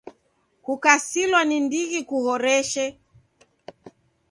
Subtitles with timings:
[0.63, 2.85] Kukasilwa ni ndighi kuhoreshe!